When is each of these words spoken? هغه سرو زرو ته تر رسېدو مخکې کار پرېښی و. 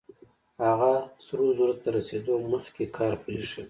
هغه 0.65 0.93
سرو 1.25 1.47
زرو 1.57 1.73
ته 1.77 1.81
تر 1.83 1.91
رسېدو 1.97 2.33
مخکې 2.51 2.83
کار 2.97 3.13
پرېښی 3.23 3.59
و. 3.59 3.59